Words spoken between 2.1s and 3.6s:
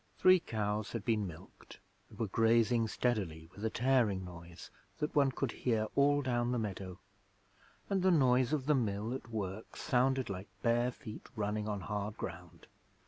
were grazing steadily